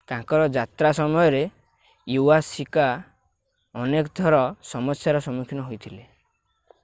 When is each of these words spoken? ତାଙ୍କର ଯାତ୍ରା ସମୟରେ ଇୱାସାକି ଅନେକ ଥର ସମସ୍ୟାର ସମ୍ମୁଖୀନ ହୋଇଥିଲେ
ତାଙ୍କର 0.09 0.45
ଯାତ୍ରା 0.53 0.89
ସମୟରେ 0.99 1.41
ଇୱାସାକି 1.49 2.87
ଅନେକ 3.83 4.13
ଥର 4.21 4.39
ସମସ୍ୟାର 4.73 5.21
ସମ୍ମୁଖୀନ 5.29 5.67
ହୋଇଥିଲେ 5.69 6.03